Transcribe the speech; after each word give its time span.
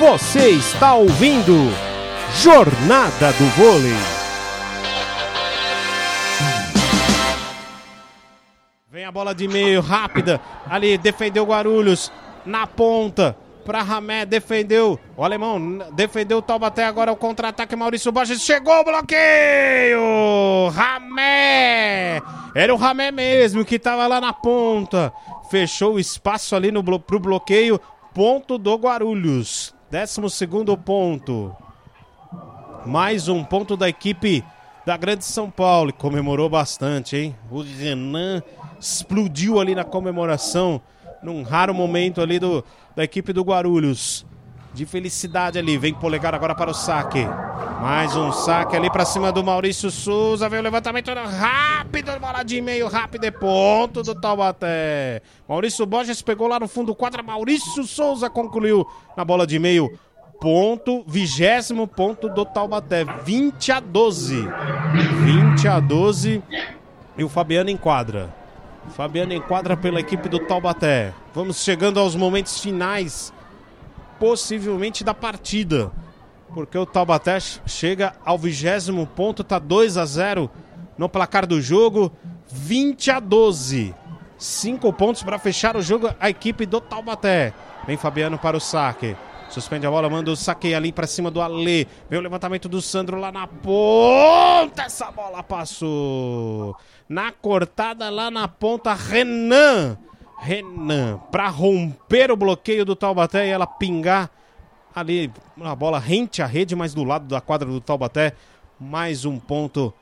Você 0.00 0.48
está 0.52 0.94
ouvindo 0.94 1.52
Jornada 2.42 3.32
do 3.34 3.44
Vôlei. 3.50 3.92
Vem 8.90 9.04
a 9.04 9.12
bola 9.12 9.34
de 9.34 9.46
meio, 9.46 9.82
rápida. 9.82 10.40
Ali, 10.70 10.96
defendeu 10.96 11.44
Guarulhos. 11.44 12.10
Na 12.46 12.66
ponta, 12.66 13.36
para 13.62 13.82
Ramé, 13.82 14.24
defendeu. 14.24 14.98
O 15.18 15.22
alemão 15.22 15.80
defendeu 15.92 16.38
o 16.38 16.42
Taubaté. 16.42 16.86
Agora 16.86 17.12
o 17.12 17.16
contra-ataque. 17.16 17.76
Maurício 17.76 18.10
Borges 18.10 18.40
chegou 18.40 18.80
o 18.80 18.84
bloqueio. 18.84 20.00
Ramé. 20.72 22.22
Era 22.54 22.72
o 22.72 22.78
Ramé 22.78 23.10
mesmo 23.10 23.66
que 23.66 23.74
estava 23.74 24.06
lá 24.06 24.18
na 24.18 24.32
ponta. 24.32 25.12
Fechou 25.50 25.96
o 25.96 26.00
espaço 26.00 26.56
ali 26.56 26.72
no, 26.72 26.82
pro 26.98 27.20
bloqueio. 27.20 27.78
Ponto 28.14 28.56
do 28.56 28.74
Guarulhos. 28.76 29.78
Décimo 29.90 30.30
segundo 30.30 30.78
ponto. 30.78 31.52
Mais 32.86 33.26
um 33.26 33.42
ponto 33.42 33.76
da 33.76 33.88
equipe 33.88 34.44
da 34.86 34.96
Grande 34.96 35.24
São 35.24 35.50
Paulo. 35.50 35.92
Comemorou 35.92 36.48
bastante, 36.48 37.16
hein? 37.16 37.36
O 37.50 37.60
Renan 37.60 38.40
explodiu 38.78 39.58
ali 39.58 39.74
na 39.74 39.82
comemoração. 39.82 40.80
Num 41.24 41.42
raro 41.42 41.74
momento 41.74 42.20
ali 42.20 42.38
do, 42.38 42.64
da 42.94 43.02
equipe 43.02 43.32
do 43.32 43.42
Guarulhos. 43.42 44.24
De 44.72 44.86
felicidade 44.86 45.58
ali. 45.58 45.76
Vem 45.76 45.92
polegar 45.92 46.34
agora 46.34 46.54
para 46.54 46.70
o 46.70 46.74
saque. 46.74 47.26
Mais 47.80 48.14
um 48.14 48.30
saque 48.30 48.76
ali 48.76 48.90
para 48.90 49.04
cima 49.04 49.32
do 49.32 49.42
Maurício 49.42 49.90
Souza. 49.90 50.48
Vem 50.48 50.60
o 50.60 50.62
levantamento 50.62 51.10
rápido. 51.12 52.12
Bola 52.20 52.42
de 52.42 52.60
meio 52.60 52.88
rápido. 52.88 53.24
É 53.24 53.30
ponto 53.30 54.02
do 54.02 54.14
Taubaté. 54.14 55.22
Maurício 55.48 55.84
Borges 55.86 56.22
pegou 56.22 56.46
lá 56.46 56.60
no 56.60 56.68
fundo 56.68 56.94
quadra. 56.94 57.22
Maurício 57.22 57.84
Souza 57.84 58.30
concluiu 58.30 58.86
na 59.16 59.24
bola 59.24 59.46
de 59.46 59.58
meio. 59.58 59.90
Ponto, 60.40 61.04
vigésimo 61.06 61.86
ponto 61.86 62.28
do 62.28 62.44
Taubaté. 62.44 63.04
20 63.04 63.72
a 63.72 63.80
12. 63.80 64.48
20 65.24 65.68
a 65.68 65.80
12. 65.80 66.42
E 67.18 67.24
o 67.24 67.28
Fabiano 67.28 67.70
enquadra. 67.70 68.32
Fabiano 68.90 69.32
enquadra 69.32 69.76
pela 69.76 70.00
equipe 70.00 70.28
do 70.28 70.38
Taubaté. 70.38 71.12
Vamos 71.34 71.62
chegando 71.62 72.00
aos 72.00 72.16
momentos 72.16 72.60
finais 72.60 73.32
possivelmente 74.20 75.02
da 75.02 75.14
partida. 75.14 75.90
Porque 76.54 76.76
o 76.76 76.84
Taubaté 76.84 77.38
chega 77.66 78.12
ao 78.24 78.36
vigésimo 78.36 79.06
ponto, 79.06 79.42
tá 79.42 79.58
2 79.58 79.96
a 79.96 80.04
0 80.04 80.50
no 80.98 81.08
placar 81.08 81.46
do 81.46 81.60
jogo, 81.60 82.12
20 82.52 83.10
a 83.10 83.20
12. 83.20 83.94
Cinco 84.36 84.92
pontos 84.92 85.22
para 85.22 85.38
fechar 85.38 85.76
o 85.76 85.82
jogo 85.82 86.10
a 86.20 86.28
equipe 86.28 86.66
do 86.66 86.80
Taubaté. 86.80 87.54
Vem 87.86 87.96
Fabiano 87.96 88.38
para 88.38 88.56
o 88.56 88.60
saque. 88.60 89.16
Suspende 89.48 89.86
a 89.86 89.90
bola, 89.90 90.08
manda 90.08 90.30
o 90.30 90.36
saque 90.36 90.74
ali 90.74 90.92
para 90.92 91.06
cima 91.06 91.30
do 91.30 91.40
Alê. 91.40 91.86
Vem 92.08 92.18
o 92.18 92.22
levantamento 92.22 92.68
do 92.68 92.80
Sandro 92.80 93.18
lá 93.18 93.32
na 93.32 93.46
ponta. 93.46 94.82
Essa 94.82 95.10
bola 95.10 95.42
passou. 95.42 96.76
Na 97.08 97.32
cortada 97.32 98.08
lá 98.10 98.30
na 98.30 98.46
ponta, 98.46 98.94
Renan 98.94 99.98
Renan 100.40 101.18
para 101.30 101.48
romper 101.48 102.30
o 102.30 102.36
bloqueio 102.36 102.84
do 102.84 102.96
Taubaté 102.96 103.46
e 103.46 103.50
ela 103.50 103.66
pingar 103.66 104.30
ali 104.94 105.30
uma 105.56 105.76
bola 105.76 105.98
rente 105.98 106.42
à 106.42 106.46
rede, 106.46 106.74
mas 106.74 106.94
do 106.94 107.04
lado 107.04 107.26
da 107.26 107.40
quadra 107.40 107.68
do 107.68 107.80
Taubaté. 107.80 108.32
Mais 108.78 109.24
um 109.24 109.38
ponto 109.38 109.92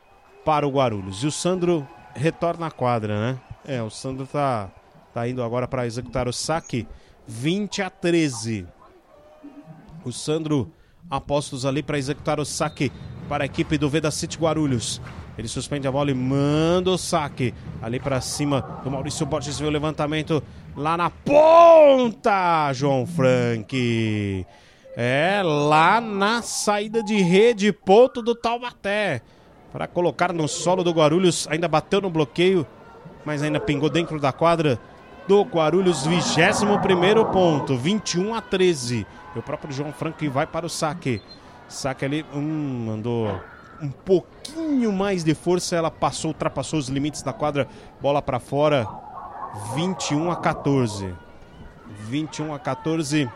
para 0.45 0.67
o 0.67 0.71
Guarulhos. 0.71 1.23
E 1.25 1.27
o 1.27 1.33
Sandro 1.33 1.87
retorna 2.15 2.69
à 2.69 2.71
quadra, 2.71 3.21
né? 3.21 3.41
É, 3.67 3.83
o 3.83 3.91
Sandro 3.91 4.27
tá, 4.27 4.71
tá 5.13 5.29
indo 5.29 5.43
agora 5.43 5.67
para 5.67 5.87
executar 5.87 6.29
o 6.29 6.33
saque. 6.33 6.87
20 7.27 7.83
a 7.83 7.91
13. 7.91 8.67
O 10.05 10.13
Sandro 10.13 10.73
apostos 11.11 11.67
ali 11.67 11.83
para 11.83 11.99
executar 11.99 12.39
o 12.39 12.45
saque 12.45 12.93
para 13.29 13.45
a 13.45 13.47
equipe 13.47 13.77
do 13.77 13.91
Veda 13.91 14.11
City 14.11 14.39
Guarulhos. 14.39 15.01
Ele 15.39 15.47
suspende 15.47 15.87
a 15.87 15.93
bola 15.93 16.11
e 16.11 16.15
manda 16.15 16.91
o 16.91 16.99
saque. 16.99 17.55
Ali 17.81 18.01
para 18.01 18.21
cima 18.21 18.81
do 18.83 18.91
Maurício 18.91 19.25
Borges. 19.25 19.61
Vê 19.61 19.67
o 19.67 19.71
levantamento 19.71 20.43
lá 20.77 20.97
na 20.97 21.11
ponta. 21.11 22.73
João 22.73 23.07
Frank. 23.07 24.45
É, 24.97 25.41
lá 25.45 26.01
na 26.01 26.43
saída 26.43 27.05
de 27.05 27.23
rede. 27.23 27.73
Ponto 27.73 28.21
do 28.21 28.35
Taubaté. 28.35 29.23
Para 29.71 29.87
colocar 29.87 30.33
no 30.33 30.49
solo 30.49 30.83
do 30.83 30.91
Guarulhos. 30.91 31.47
Ainda 31.49 31.69
bateu 31.69 32.01
no 32.01 32.11
bloqueio. 32.11 32.67
Mas 33.25 33.41
ainda 33.41 33.61
pingou 33.61 33.89
dentro 33.89 34.19
da 34.19 34.33
quadra 34.33 34.77
do 35.29 35.43
Guarulhos. 35.43 36.05
21 36.05 37.25
ponto. 37.31 37.77
21 37.77 38.35
a 38.35 38.41
13. 38.41 39.07
E 39.37 39.39
o 39.39 39.43
próprio 39.43 39.73
João 39.73 39.93
Frank 39.93 40.27
vai 40.27 40.49
para 40.49 40.67
o 40.67 40.69
saque. 40.69 41.23
Saque 41.69 42.05
ali. 42.05 42.27
Hum, 42.35 42.87
mandou 42.89 43.41
um 43.81 43.91
pouquinho 43.91 44.93
mais 44.93 45.25
de 45.25 45.35
força, 45.35 45.77
ela 45.77 45.91
passou, 45.91 46.31
ultrapassou 46.31 46.79
os 46.79 46.89
limites 46.89 47.23
da 47.23 47.33
quadra, 47.33 47.69
bola 48.01 48.21
para 48.21 48.39
fora, 48.39 48.87
21 49.75 50.31
a 50.31 50.37
14. 50.37 51.15
21 52.09 52.55
a 52.55 52.59
14. 52.59 53.31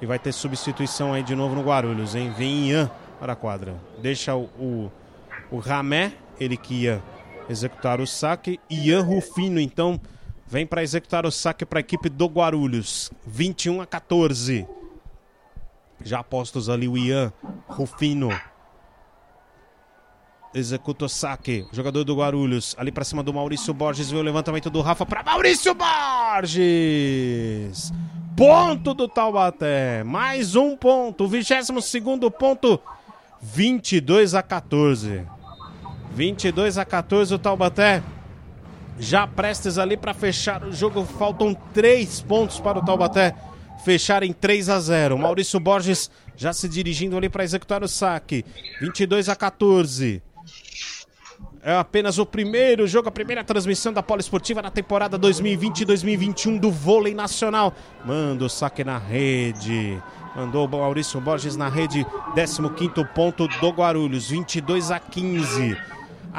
E 0.00 0.06
vai 0.06 0.18
ter 0.18 0.32
substituição 0.32 1.12
aí 1.12 1.22
de 1.22 1.34
novo 1.34 1.54
no 1.54 1.62
Guarulhos, 1.62 2.14
hein? 2.14 2.32
Vem 2.36 2.68
Ian 2.68 2.90
para 3.18 3.32
a 3.32 3.36
quadra. 3.36 3.74
Deixa 4.00 4.34
o, 4.34 4.44
o, 4.58 4.92
o 5.50 5.58
Ramé, 5.58 6.12
ele 6.38 6.56
que 6.56 6.82
ia 6.82 7.02
executar 7.48 8.00
o 8.00 8.06
saque. 8.06 8.60
Ian 8.70 9.02
Rufino, 9.02 9.58
então, 9.58 10.00
vem 10.46 10.66
para 10.66 10.82
executar 10.82 11.26
o 11.26 11.32
saque 11.32 11.66
para 11.66 11.78
a 11.78 11.80
equipe 11.80 12.08
do 12.08 12.26
Guarulhos. 12.26 13.10
21 13.26 13.80
a 13.80 13.86
14. 13.86 14.66
Já 16.04 16.22
postos 16.22 16.68
ali 16.68 16.86
o 16.86 16.96
Ian 16.96 17.32
Rufino 17.66 18.30
executa 20.54 21.04
o 21.04 21.08
saque. 21.08 21.66
Jogador 21.72 22.04
do 22.04 22.16
Guarulhos, 22.16 22.74
ali 22.78 22.92
para 22.92 23.04
cima 23.04 23.22
do 23.22 23.32
Maurício 23.32 23.72
Borges, 23.74 24.10
vê 24.10 24.16
o 24.16 24.22
levantamento 24.22 24.70
do 24.70 24.80
Rafa 24.80 25.04
para 25.06 25.22
Maurício 25.22 25.74
Borges. 25.74 26.62
Ponto 28.36 28.94
do 28.94 29.08
Taubaté. 29.08 30.02
Mais 30.04 30.54
um 30.54 30.76
ponto. 30.76 31.26
22 31.26 31.84
segundo 31.84 32.30
ponto. 32.30 32.80
22 33.42 34.34
a 34.34 34.42
14. 34.42 35.26
22 36.12 36.78
a 36.78 36.84
14 36.84 37.34
o 37.34 37.38
Taubaté. 37.38 38.02
Já 38.98 39.26
prestes 39.26 39.78
ali 39.78 39.96
para 39.96 40.14
fechar 40.14 40.62
o 40.64 40.72
jogo. 40.72 41.04
Faltam 41.04 41.54
três 41.74 42.20
pontos 42.20 42.60
para 42.60 42.78
o 42.78 42.84
Taubaté 42.84 43.34
fechar 43.78 44.22
em 44.22 44.32
3 44.32 44.68
a 44.68 44.80
0. 44.80 45.18
Maurício 45.18 45.58
Borges 45.58 46.10
já 46.36 46.52
se 46.52 46.68
dirigindo 46.68 47.16
ali 47.16 47.28
para 47.28 47.44
executar 47.44 47.82
o 47.82 47.88
saque. 47.88 48.44
22 48.80 49.28
a 49.28 49.36
14. 49.36 50.22
É 51.62 51.74
apenas 51.76 52.18
o 52.18 52.26
primeiro 52.26 52.86
jogo, 52.86 53.08
a 53.08 53.12
primeira 53.12 53.44
transmissão 53.44 53.92
da 53.92 54.02
Poliesportiva 54.02 54.62
na 54.62 54.70
temporada 54.70 55.18
2020-2021 55.18 56.58
do 56.58 56.70
vôlei 56.70 57.14
nacional. 57.14 57.74
Manda 58.04 58.44
o 58.44 58.48
saque 58.48 58.84
na 58.84 58.98
rede. 58.98 60.00
Mandou 60.36 60.66
o 60.66 60.68
Maurício 60.68 61.20
Borges 61.20 61.56
na 61.56 61.68
rede, 61.68 62.06
15 62.34 63.04
ponto 63.14 63.48
do 63.48 63.70
Guarulhos, 63.70 64.30
22 64.30 64.90
a 64.90 65.00
15 65.00 65.76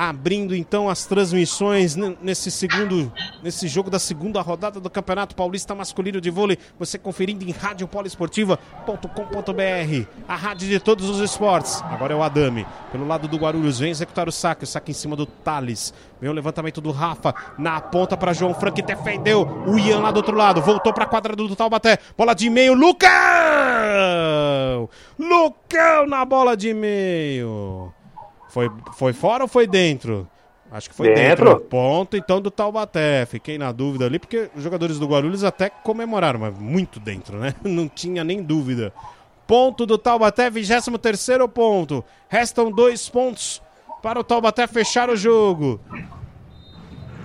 abrindo 0.07 0.55
então 0.55 0.87
as 0.87 1.05
transmissões 1.05 1.97
nesse 2.21 2.49
segundo, 2.49 3.11
nesse 3.43 3.67
jogo 3.67 3.89
da 3.89 3.99
segunda 3.99 4.39
rodada 4.39 4.79
do 4.79 4.89
Campeonato 4.89 5.35
Paulista 5.35 5.75
Masculino 5.75 6.21
de 6.21 6.29
Vôlei. 6.29 6.57
Você 6.79 6.97
conferindo 6.97 7.43
em 7.43 7.51
radiopoliesportiva.com.br, 7.51 10.07
a 10.25 10.35
rádio 10.37 10.69
de 10.69 10.79
todos 10.79 11.09
os 11.09 11.19
esportes. 11.19 11.81
Agora 11.81 12.13
é 12.13 12.15
o 12.15 12.23
Adame, 12.23 12.65
pelo 12.93 13.05
lado 13.05 13.27
do 13.27 13.35
Guarulhos, 13.35 13.77
vem 13.77 13.91
executar 13.91 14.29
o 14.29 14.31
saque, 14.31 14.63
o 14.63 14.67
saque 14.67 14.91
em 14.91 14.93
cima 14.93 15.17
do 15.17 15.25
Thales. 15.25 15.93
Vem 16.21 16.29
o 16.29 16.33
levantamento 16.33 16.79
do 16.79 16.91
Rafa 16.91 17.35
na 17.57 17.81
ponta 17.81 18.15
para 18.15 18.31
João 18.31 18.53
Frank, 18.53 18.81
defendeu 18.81 19.65
o 19.67 19.77
Ian 19.77 19.99
lá 19.99 20.11
do 20.11 20.17
outro 20.17 20.37
lado, 20.37 20.61
voltou 20.61 20.93
para 20.93 21.03
a 21.03 21.07
quadra 21.07 21.35
do 21.35 21.53
Taubaté, 21.57 21.97
bola 22.17 22.33
de 22.33 22.49
meio, 22.49 22.73
Lucão! 22.73 23.09
Lucão 25.17 26.07
na 26.07 26.23
bola 26.23 26.55
de 26.55 26.73
meio. 26.73 27.91
Foi, 28.49 28.69
foi 28.93 29.13
fora 29.13 29.43
ou 29.43 29.47
foi 29.47 29.65
dentro? 29.65 30.27
Acho 30.71 30.89
que 30.89 30.95
foi 30.95 31.13
dentro. 31.13 31.45
dentro. 31.45 31.61
Ponto 31.61 32.15
então 32.15 32.41
do 32.41 32.51
Taubaté. 32.51 33.25
Fiquei 33.25 33.57
na 33.57 33.71
dúvida 33.71 34.05
ali, 34.05 34.19
porque 34.19 34.49
os 34.55 34.63
jogadores 34.63 34.99
do 34.99 35.07
Guarulhos 35.07 35.43
até 35.43 35.69
comemoraram, 35.69 36.39
mas 36.39 36.57
muito 36.57 36.99
dentro, 36.99 37.39
né? 37.39 37.55
Não 37.63 37.87
tinha 37.87 38.23
nem 38.23 38.43
dúvida. 38.43 38.93
Ponto 39.47 39.85
do 39.85 39.97
Taubaté, 39.97 40.49
23 40.49 41.27
ponto. 41.53 42.03
Restam 42.27 42.71
dois 42.71 43.09
pontos 43.09 43.61
para 44.01 44.19
o 44.19 44.23
Taubaté 44.23 44.67
fechar 44.67 45.09
o 45.09 45.15
jogo. 45.15 45.79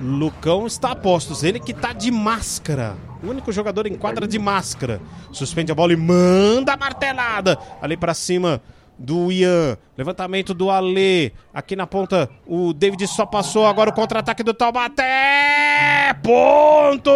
Lucão 0.00 0.66
está 0.66 0.90
a 0.90 0.96
postos, 0.96 1.44
ele 1.44 1.60
que 1.60 1.72
está 1.72 1.92
de 1.92 2.10
máscara. 2.10 2.96
O 3.22 3.28
único 3.28 3.52
jogador 3.52 3.86
em 3.86 3.94
quadra 3.94 4.26
de 4.26 4.38
máscara. 4.38 5.00
Suspende 5.32 5.70
a 5.70 5.74
bola 5.74 5.92
e 5.92 5.96
manda 5.96 6.72
a 6.72 6.76
martelada 6.76 7.58
ali 7.80 7.96
para 7.96 8.14
cima 8.14 8.60
do 8.98 9.30
Ian. 9.32 9.76
Levantamento 9.96 10.52
do 10.54 10.70
Alê. 10.70 11.32
Aqui 11.52 11.76
na 11.76 11.86
ponta, 11.86 12.30
o 12.46 12.72
David 12.72 13.06
só 13.06 13.26
passou. 13.26 13.66
Agora 13.66 13.90
o 13.90 13.94
contra-ataque 13.94 14.42
do 14.42 14.54
Taubaté. 14.54 16.14
Ponto! 16.22 17.10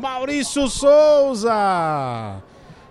Maurício 0.00 0.68
Souza. 0.68 2.42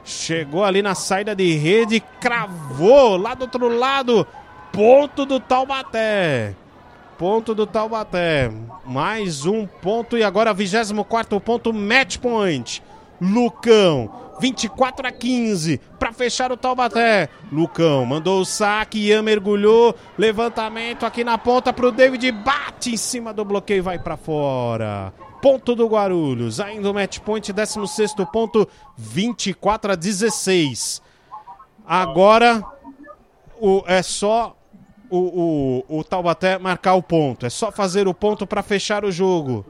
Chegou 0.05 0.63
ali 0.63 0.81
na 0.81 0.95
saída 0.95 1.33
de 1.35 1.55
rede, 1.55 2.03
cravou 2.19 3.15
lá 3.17 3.33
do 3.33 3.43
outro 3.43 3.69
lado. 3.69 4.27
Ponto 4.71 5.25
do 5.25 5.39
Taubaté. 5.39 6.55
Ponto 7.17 7.55
do 7.55 7.65
Taubaté. 7.65 8.51
Mais 8.85 9.45
um 9.45 9.65
ponto 9.65 10.17
e 10.17 10.23
agora 10.23 10.53
24 10.53 11.39
ponto, 11.39 11.71
match 11.71 12.17
point. 12.17 12.83
Lucão, 13.21 14.11
24 14.39 15.07
a 15.07 15.11
15 15.11 15.79
para 15.99 16.13
fechar 16.13 16.51
o 16.51 16.57
Taubaté. 16.57 17.29
Lucão 17.51 18.05
mandou 18.05 18.41
o 18.41 18.45
saque, 18.45 19.07
Ian 19.07 19.21
mergulhou, 19.21 19.95
levantamento 20.17 21.05
aqui 21.05 21.23
na 21.23 21.37
ponta 21.37 21.71
para 21.71 21.87
o 21.87 21.91
David, 21.91 22.31
bate 22.31 22.93
em 22.93 22.97
cima 22.97 23.33
do 23.33 23.45
bloqueio, 23.45 23.83
vai 23.83 23.99
para 23.99 24.17
fora. 24.17 25.13
Ponto 25.41 25.75
do 25.75 25.87
Guarulhos, 25.87 26.59
ainda 26.59 26.89
o 26.89 26.93
match 26.93 27.19
point, 27.19 27.51
16 27.51 28.13
ponto, 28.31 28.67
24 28.97 29.91
a 29.91 29.95
16. 29.95 31.01
Agora 31.85 32.63
o, 33.59 33.83
é 33.85 34.01
só 34.01 34.55
o, 35.09 35.83
o, 35.89 35.99
o 35.99 36.03
Taubaté 36.03 36.57
marcar 36.57 36.95
o 36.95 37.03
ponto, 37.03 37.45
é 37.45 37.49
só 37.49 37.71
fazer 37.71 38.07
o 38.07 38.13
ponto 38.13 38.47
para 38.47 38.63
fechar 38.63 39.05
o 39.05 39.11
jogo. 39.11 39.65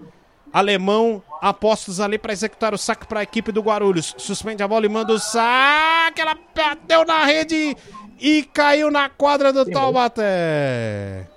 Alemão 0.54 1.24
apostos 1.42 2.00
ali 2.00 2.18
para 2.20 2.32
executar 2.32 2.74
o 2.74 2.78
saque 2.78 3.08
para 3.08 3.22
a 3.22 3.24
equipe 3.24 3.52
do 3.52 3.62
Guarulhos. 3.62 4.14
Suspende 4.18 4.62
a 4.62 4.68
bola 4.68 4.86
e 4.86 4.90
manda 4.90 5.12
o 5.12 5.20
saque. 5.20 6.22
Ela 6.22 6.38
bateu 6.56 7.04
na 7.04 7.26
rede 7.26 7.76
e 8.20 8.44
caiu 8.44 8.92
na 8.92 9.10
quadra 9.10 9.52
do 9.52 9.66
queimou. 9.66 9.82
Taubaté. 9.82 11.28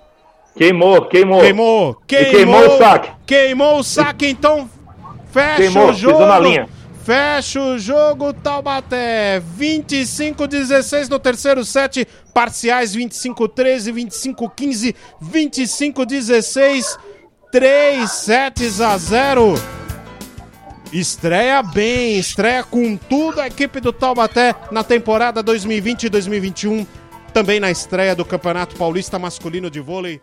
Queimou, 0.55 1.05
queimou. 1.05 1.41
Queimou, 1.41 1.95
queimou. 2.07 2.31
queimou 2.31 2.67
o 2.67 2.77
saque. 2.77 3.11
Queimou 3.25 3.79
o 3.79 3.83
saque, 3.83 4.27
então 4.27 4.69
fecha 5.31 5.57
queimou, 5.57 5.89
o 5.89 5.93
jogo. 5.93 6.25
Na 6.25 6.39
linha. 6.39 6.69
Fecha 7.03 7.61
o 7.61 7.79
jogo, 7.79 8.33
Taubaté. 8.33 9.41
25-16 9.57 11.09
no 11.09 11.19
terceiro 11.19 11.65
set. 11.65 12.07
Parciais 12.33 12.95
25-13, 12.95 13.93
25-15, 13.93 14.95
25-16. 15.23 16.97
3 17.51 18.11
sets 18.11 18.81
a 18.81 18.97
0. 18.97 19.53
Estreia 20.91 21.63
bem, 21.63 22.17
estreia 22.17 22.63
com 22.63 22.97
tudo 22.97 23.39
a 23.39 23.47
equipe 23.47 23.79
do 23.79 23.93
Taubaté 23.93 24.53
na 24.71 24.83
temporada 24.83 25.43
2020-2021. 25.43 26.85
Também 27.33 27.59
na 27.59 27.71
estreia 27.71 28.15
do 28.15 28.25
Campeonato 28.25 28.75
Paulista 28.75 29.17
Masculino 29.17 29.69
de 29.69 29.79
Vôlei. 29.79 30.21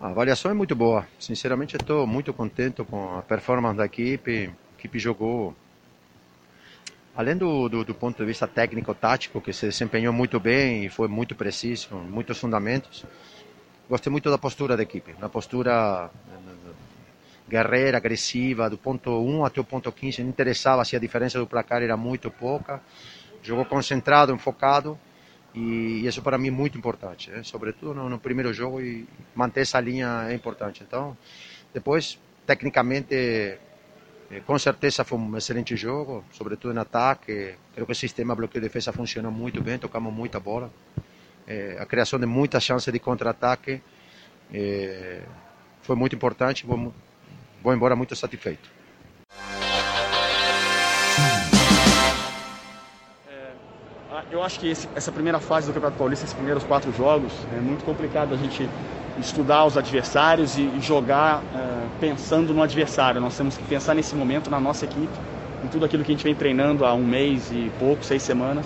A 0.00 0.08
avaliação 0.08 0.50
é 0.50 0.54
muito 0.54 0.74
boa. 0.74 1.06
Sinceramente, 1.20 1.76
estou 1.76 2.04
muito 2.06 2.32
contente 2.32 2.82
com 2.82 3.16
a 3.16 3.22
performance 3.22 3.76
da 3.76 3.86
equipe. 3.86 4.50
A 4.72 4.78
equipe 4.78 4.98
jogou 4.98 5.54
Além 7.14 7.36
do, 7.36 7.68
do, 7.68 7.84
do, 7.84 7.94
ponto 7.94 8.16
de 8.16 8.24
vista 8.24 8.48
técnico-tático, 8.48 9.40
que 9.40 9.52
se 9.52 9.66
desempenhou 9.66 10.14
muito 10.14 10.40
bem 10.40 10.86
e 10.86 10.88
foi 10.88 11.08
muito 11.08 11.34
preciso, 11.34 11.94
muitos 11.94 12.38
fundamentos, 12.38 13.04
gostei 13.86 14.10
muito 14.10 14.30
da 14.30 14.38
postura 14.38 14.78
da 14.78 14.82
equipe, 14.82 15.12
da 15.20 15.28
postura 15.28 16.10
eh, 16.10 16.72
guerreira, 17.46 17.98
agressiva, 17.98 18.70
do 18.70 18.78
ponto 18.78 19.10
1 19.10 19.44
até 19.44 19.60
o 19.60 19.64
ponto 19.64 19.92
15, 19.92 20.22
não 20.22 20.30
interessava 20.30 20.82
se 20.86 20.96
a 20.96 20.98
diferença 20.98 21.38
do 21.38 21.46
placar 21.46 21.82
era 21.82 21.98
muito 21.98 22.26
ou 22.26 22.30
pouca, 22.30 22.80
jogou 23.42 23.66
concentrado, 23.66 24.32
enfocado, 24.32 24.98
e 25.54 26.06
isso 26.06 26.22
para 26.22 26.38
mim 26.38 26.48
é 26.48 26.50
muito 26.50 26.78
importante, 26.78 27.30
né? 27.30 27.42
sobretudo 27.42 27.92
no, 27.92 28.08
no 28.08 28.18
primeiro 28.18 28.54
jogo, 28.54 28.80
e 28.80 29.06
manter 29.34 29.60
essa 29.60 29.78
linha 29.78 30.28
é 30.30 30.34
importante. 30.34 30.82
Então, 30.82 31.14
depois, 31.74 32.18
tecnicamente, 32.46 33.58
com 34.40 34.58
certeza 34.58 35.04
foi 35.04 35.18
um 35.18 35.36
excelente 35.36 35.76
jogo, 35.76 36.24
sobretudo 36.32 36.72
no 36.72 36.80
ataque. 36.80 37.54
Creio 37.72 37.86
que 37.86 37.92
o 37.92 37.94
sistema 37.94 38.34
bloqueio 38.34 38.62
de 38.62 38.68
defesa 38.68 38.92
funcionou 38.92 39.30
muito 39.30 39.60
bem, 39.60 39.78
tocamos 39.78 40.12
muita 40.12 40.40
bola. 40.40 40.72
É, 41.46 41.76
a 41.78 41.86
criação 41.86 42.18
de 42.18 42.26
muitas 42.26 42.62
chances 42.62 42.92
de 42.92 42.98
contra-ataque 42.98 43.82
é, 44.52 45.22
foi 45.82 45.96
muito 45.96 46.16
importante. 46.16 46.64
Vou, 46.64 46.94
vou 47.62 47.74
embora 47.74 47.94
muito 47.94 48.16
satisfeito. 48.16 48.81
Eu 54.32 54.42
acho 54.42 54.58
que 54.58 54.68
esse, 54.68 54.88
essa 54.94 55.12
primeira 55.12 55.38
fase 55.38 55.66
do 55.66 55.74
Campeonato 55.74 55.98
Paulista, 55.98 56.24
esses 56.24 56.34
primeiros 56.34 56.64
quatro 56.64 56.90
jogos, 56.96 57.30
é 57.54 57.60
muito 57.60 57.84
complicado 57.84 58.32
a 58.32 58.36
gente 58.38 58.66
estudar 59.20 59.66
os 59.66 59.76
adversários 59.76 60.56
e, 60.56 60.80
jogar 60.80 61.40
uh, 61.40 61.88
pensando 62.00 62.54
no 62.54 62.62
adversário. 62.62 63.20
Nós 63.20 63.36
temos 63.36 63.58
que 63.58 63.64
pensar 63.64 63.94
nesse 63.94 64.14
momento 64.16 64.50
na 64.50 64.58
nossa 64.58 64.86
equipe, 64.86 65.12
em 65.62 65.68
tudo 65.68 65.84
aquilo 65.84 66.02
que 66.02 66.12
a 66.12 66.14
gente 66.14 66.24
vem 66.24 66.34
treinando 66.34 66.86
há 66.86 66.94
um 66.94 67.04
mês 67.04 67.52
e 67.52 67.70
pouco, 67.78 68.02
seis 68.02 68.22
semanas, 68.22 68.64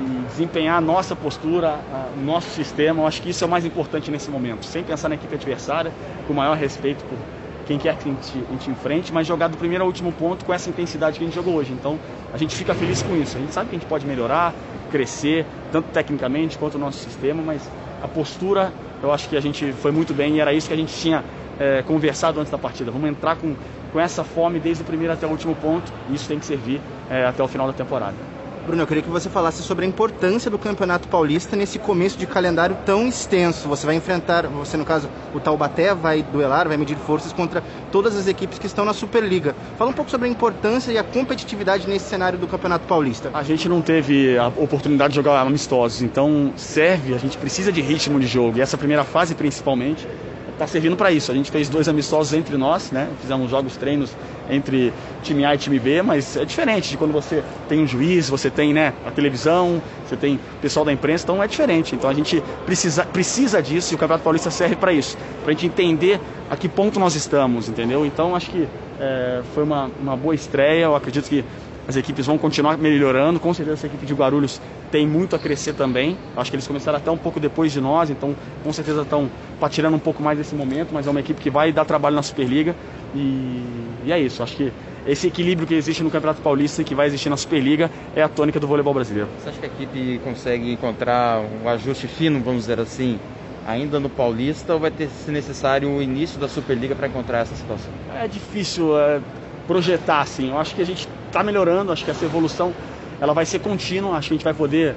e 0.00 0.26
desempenhar 0.28 0.78
a 0.78 0.80
nossa 0.80 1.14
postura, 1.14 1.78
o 2.16 2.24
nosso 2.24 2.48
sistema. 2.50 3.02
Eu 3.02 3.06
acho 3.06 3.20
que 3.20 3.28
isso 3.28 3.44
é 3.44 3.46
o 3.46 3.50
mais 3.50 3.66
importante 3.66 4.10
nesse 4.10 4.30
momento, 4.30 4.64
sem 4.64 4.82
pensar 4.82 5.10
na 5.10 5.16
equipe 5.16 5.34
adversária, 5.34 5.92
com 6.26 6.32
o 6.32 6.36
maior 6.36 6.56
respeito 6.56 7.04
por 7.04 7.18
quem 7.64 7.78
quer 7.78 7.96
que 7.96 8.08
a 8.08 8.12
gente, 8.12 8.44
a 8.48 8.52
gente 8.52 8.70
enfrente, 8.70 9.12
mas 9.12 9.26
jogar 9.26 9.48
do 9.48 9.56
primeiro 9.56 9.82
ao 9.82 9.88
último 9.88 10.12
ponto 10.12 10.44
com 10.44 10.52
essa 10.52 10.68
intensidade 10.68 11.18
que 11.18 11.24
a 11.24 11.26
gente 11.26 11.34
jogou 11.34 11.54
hoje. 11.54 11.72
Então 11.72 11.98
a 12.32 12.36
gente 12.36 12.54
fica 12.54 12.74
feliz 12.74 13.02
com 13.02 13.16
isso. 13.16 13.36
A 13.36 13.40
gente 13.40 13.52
sabe 13.52 13.70
que 13.70 13.76
a 13.76 13.78
gente 13.78 13.88
pode 13.88 14.06
melhorar, 14.06 14.54
crescer, 14.90 15.46
tanto 15.72 15.86
tecnicamente 15.90 16.58
quanto 16.58 16.76
o 16.76 16.78
nosso 16.78 16.98
sistema, 16.98 17.42
mas 17.42 17.68
a 18.02 18.08
postura 18.08 18.72
eu 19.02 19.12
acho 19.12 19.28
que 19.28 19.36
a 19.36 19.40
gente 19.40 19.72
foi 19.72 19.92
muito 19.92 20.14
bem 20.14 20.36
e 20.36 20.40
era 20.40 20.52
isso 20.52 20.68
que 20.68 20.74
a 20.74 20.76
gente 20.76 20.94
tinha 20.94 21.22
é, 21.58 21.82
conversado 21.82 22.40
antes 22.40 22.50
da 22.50 22.58
partida. 22.58 22.90
Vamos 22.90 23.08
entrar 23.08 23.36
com, 23.36 23.54
com 23.92 24.00
essa 24.00 24.24
fome 24.24 24.58
desde 24.58 24.82
o 24.82 24.86
primeiro 24.86 25.12
até 25.12 25.26
o 25.26 25.30
último 25.30 25.54
ponto 25.54 25.92
e 26.10 26.14
isso 26.14 26.26
tem 26.26 26.38
que 26.38 26.46
servir 26.46 26.80
é, 27.10 27.24
até 27.24 27.42
o 27.42 27.48
final 27.48 27.66
da 27.66 27.72
temporada. 27.72 28.33
Bruno, 28.66 28.82
eu 28.82 28.86
queria 28.86 29.02
que 29.02 29.10
você 29.10 29.28
falasse 29.28 29.62
sobre 29.62 29.84
a 29.84 29.88
importância 29.88 30.50
do 30.50 30.58
Campeonato 30.58 31.06
Paulista 31.08 31.54
nesse 31.54 31.78
começo 31.78 32.16
de 32.16 32.26
calendário 32.26 32.74
tão 32.86 33.06
extenso. 33.06 33.68
Você 33.68 33.84
vai 33.84 33.94
enfrentar, 33.94 34.46
você 34.46 34.78
no 34.78 34.86
caso, 34.86 35.06
o 35.34 35.40
Taubaté 35.40 35.94
vai 35.94 36.22
duelar, 36.22 36.66
vai 36.66 36.78
medir 36.78 36.96
forças 36.96 37.30
contra 37.30 37.62
todas 37.92 38.16
as 38.16 38.26
equipes 38.26 38.58
que 38.58 38.66
estão 38.66 38.86
na 38.86 38.94
Superliga. 38.94 39.54
Fala 39.76 39.90
um 39.90 39.92
pouco 39.92 40.10
sobre 40.10 40.28
a 40.28 40.30
importância 40.30 40.90
e 40.90 40.96
a 40.96 41.04
competitividade 41.04 41.86
nesse 41.86 42.06
cenário 42.06 42.38
do 42.38 42.46
Campeonato 42.46 42.86
Paulista. 42.86 43.30
A 43.34 43.42
gente 43.42 43.68
não 43.68 43.82
teve 43.82 44.38
a 44.38 44.48
oportunidade 44.48 45.10
de 45.10 45.16
jogar 45.16 45.38
amistosos, 45.42 46.00
então 46.00 46.50
serve, 46.56 47.12
a 47.12 47.18
gente 47.18 47.36
precisa 47.36 47.70
de 47.70 47.82
ritmo 47.82 48.18
de 48.18 48.26
jogo. 48.26 48.56
E 48.56 48.62
essa 48.62 48.78
primeira 48.78 49.04
fase, 49.04 49.34
principalmente, 49.34 50.08
está 50.54 50.66
servindo 50.66 50.96
para 50.96 51.10
isso. 51.10 51.30
A 51.30 51.34
gente 51.34 51.50
fez 51.50 51.68
dois 51.68 51.88
amistosos 51.88 52.32
entre 52.32 52.56
nós, 52.56 52.90
né? 52.90 53.08
Fizemos 53.20 53.50
jogos 53.50 53.76
treinos 53.76 54.10
entre 54.48 54.92
time 55.22 55.44
A 55.44 55.54
e 55.54 55.58
time 55.58 55.78
B, 55.78 56.02
mas 56.02 56.36
é 56.36 56.44
diferente 56.44 56.90
de 56.90 56.96
quando 56.96 57.12
você 57.12 57.42
tem 57.68 57.82
um 57.82 57.86
juiz, 57.86 58.28
você 58.28 58.50
tem 58.50 58.72
né, 58.72 58.92
a 59.06 59.10
televisão, 59.10 59.82
você 60.06 60.16
tem 60.16 60.38
pessoal 60.60 60.84
da 60.84 60.92
imprensa, 60.92 61.24
então 61.24 61.42
é 61.42 61.46
diferente. 61.46 61.94
Então 61.94 62.08
a 62.08 62.14
gente 62.14 62.42
precisa, 62.64 63.04
precisa 63.04 63.62
disso 63.62 63.92
e 63.92 63.96
o 63.96 63.98
Campeonato 63.98 64.24
Paulista 64.24 64.50
serve 64.50 64.76
para 64.76 64.92
isso, 64.92 65.16
para 65.42 65.50
a 65.50 65.52
gente 65.52 65.66
entender 65.66 66.20
a 66.50 66.56
que 66.56 66.68
ponto 66.68 67.00
nós 67.00 67.14
estamos, 67.14 67.68
entendeu? 67.68 68.04
Então 68.04 68.36
acho 68.36 68.50
que 68.50 68.68
é, 69.00 69.42
foi 69.54 69.64
uma, 69.64 69.90
uma 70.00 70.16
boa 70.16 70.34
estreia, 70.34 70.84
eu 70.84 70.96
acredito 70.96 71.28
que 71.28 71.44
as 71.86 71.96
equipes 71.96 72.26
vão 72.26 72.38
continuar 72.38 72.76
melhorando. 72.78 73.38
Com 73.38 73.52
certeza 73.52 73.74
essa 73.74 73.86
equipe 73.86 74.06
de 74.06 74.14
Guarulhos 74.14 74.60
tem 74.90 75.06
muito 75.06 75.36
a 75.36 75.38
crescer 75.38 75.74
também. 75.74 76.16
Acho 76.36 76.50
que 76.50 76.56
eles 76.56 76.66
começaram 76.66 76.98
até 76.98 77.10
um 77.10 77.16
pouco 77.16 77.38
depois 77.38 77.72
de 77.72 77.80
nós, 77.80 78.10
então 78.10 78.34
com 78.62 78.72
certeza 78.72 79.02
estão 79.02 79.30
patirando 79.60 79.94
um 79.94 79.98
pouco 79.98 80.22
mais 80.22 80.38
desse 80.38 80.54
momento, 80.54 80.90
mas 80.92 81.06
é 81.06 81.10
uma 81.10 81.20
equipe 81.20 81.40
que 81.40 81.50
vai 81.50 81.72
dar 81.72 81.84
trabalho 81.84 82.16
na 82.16 82.22
Superliga. 82.22 82.74
E, 83.14 83.62
e 84.04 84.12
é 84.12 84.18
isso. 84.18 84.42
Acho 84.42 84.56
que 84.56 84.72
esse 85.06 85.26
equilíbrio 85.26 85.66
que 85.66 85.74
existe 85.74 86.02
no 86.02 86.10
Campeonato 86.10 86.40
Paulista 86.40 86.80
e 86.80 86.84
que 86.84 86.94
vai 86.94 87.06
existir 87.06 87.28
na 87.28 87.36
Superliga 87.36 87.90
é 88.16 88.22
a 88.22 88.28
tônica 88.28 88.58
do 88.58 88.66
voleibol 88.66 88.94
brasileiro. 88.94 89.28
Você 89.38 89.50
acha 89.50 89.58
que 89.58 89.66
a 89.66 89.68
equipe 89.68 90.20
consegue 90.24 90.72
encontrar 90.72 91.40
um 91.40 91.68
ajuste 91.68 92.08
fino, 92.08 92.40
vamos 92.40 92.62
dizer 92.62 92.80
assim, 92.80 93.18
ainda 93.66 94.00
no 94.00 94.08
Paulista 94.08 94.74
ou 94.74 94.80
vai 94.80 94.90
ter 94.90 95.08
se 95.08 95.30
necessário 95.30 95.90
o 95.90 96.02
início 96.02 96.38
da 96.38 96.48
Superliga 96.48 96.94
para 96.94 97.06
encontrar 97.06 97.40
essa 97.40 97.54
situação? 97.54 97.92
É 98.14 98.26
difícil 98.26 98.98
é, 98.98 99.20
projetar 99.66 100.20
assim. 100.20 100.50
Eu 100.50 100.58
acho 100.58 100.74
que 100.74 100.82
a 100.82 100.86
gente 100.86 101.08
está 101.34 101.42
melhorando, 101.42 101.90
acho 101.90 102.04
que 102.04 102.10
essa 102.12 102.24
evolução 102.24 102.72
ela 103.20 103.34
vai 103.34 103.44
ser 103.44 103.58
contínua, 103.58 104.16
acho 104.16 104.28
que 104.28 104.34
a 104.34 104.36
gente 104.36 104.44
vai 104.44 104.54
poder. 104.54 104.94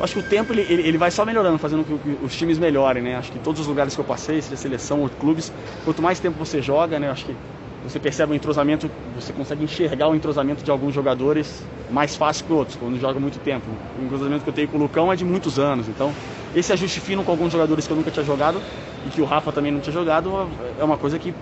Acho 0.00 0.14
que 0.14 0.20
o 0.20 0.22
tempo 0.22 0.52
ele, 0.52 0.60
ele, 0.68 0.82
ele 0.82 0.98
vai 0.98 1.10
só 1.10 1.24
melhorando, 1.24 1.58
fazendo 1.58 1.82
com 1.82 1.98
que 1.98 2.24
os 2.24 2.36
times 2.36 2.58
melhorem, 2.58 3.02
né? 3.02 3.16
Acho 3.16 3.32
que 3.32 3.38
todos 3.38 3.62
os 3.62 3.66
lugares 3.66 3.94
que 3.94 4.00
eu 4.00 4.04
passei, 4.04 4.40
seja 4.40 4.56
seleção 4.56 5.00
ou 5.00 5.08
clubes, 5.08 5.52
quanto 5.84 6.02
mais 6.02 6.20
tempo 6.20 6.38
você 6.38 6.60
joga, 6.60 7.00
né? 7.00 7.10
Acho 7.10 7.24
que 7.24 7.34
você 7.82 7.98
percebe 7.98 8.32
o 8.32 8.34
entrosamento, 8.34 8.90
você 9.14 9.32
consegue 9.32 9.64
enxergar 9.64 10.08
o 10.08 10.14
entrosamento 10.14 10.62
de 10.62 10.70
alguns 10.70 10.94
jogadores 10.94 11.64
mais 11.90 12.14
fácil 12.14 12.44
que 12.44 12.52
outros, 12.52 12.76
quando 12.76 13.00
joga 13.00 13.18
muito 13.18 13.38
tempo. 13.38 13.66
O 13.98 14.04
entrosamento 14.04 14.44
que 14.44 14.50
eu 14.50 14.54
tenho 14.54 14.68
com 14.68 14.76
o 14.76 14.80
Lucão 14.80 15.10
é 15.10 15.16
de 15.16 15.24
muitos 15.24 15.58
anos, 15.58 15.88
então 15.88 16.12
esse 16.54 16.72
ajuste 16.72 17.00
fino 17.00 17.24
com 17.24 17.30
alguns 17.30 17.50
jogadores 17.50 17.86
que 17.86 17.92
eu 17.92 17.96
nunca 17.96 18.10
tinha 18.10 18.24
jogado 18.24 18.60
e 19.06 19.10
que 19.10 19.20
o 19.20 19.24
Rafa 19.24 19.52
também 19.52 19.72
não 19.72 19.80
tinha 19.80 19.92
jogado 19.92 20.48
é 20.78 20.84
uma 20.84 20.98
coisa 20.98 21.18
que 21.18 21.34